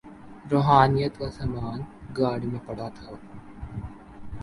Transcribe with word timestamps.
روحانیت 0.51 1.13
کا 1.19 1.29
سامان 1.31 1.79
گاڑی 2.17 2.47
میں 2.47 2.59
پڑا 2.65 2.87
تھا۔ 2.89 3.11